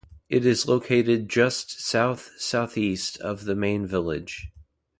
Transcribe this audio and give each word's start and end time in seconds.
It 0.29 0.47
is 0.47 0.67
located 0.67 1.29
just 1.29 1.79
south-south 1.79 2.75
east 2.75 3.19
of 3.19 3.45
the 3.45 3.53
main 3.53 3.85
village. 3.85 4.49